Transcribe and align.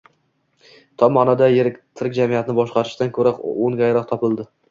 tom 1.01 1.17
na’noda 1.19 1.49
tirik 2.01 2.17
jamiyatni 2.21 2.57
boshqarishdan 2.61 3.13
ko‘ra 3.19 3.35
o‘ng‘ayroq 3.53 4.09
topildi. 4.15 4.47